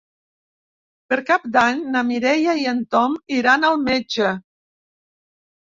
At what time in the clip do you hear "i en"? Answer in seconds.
2.63-2.83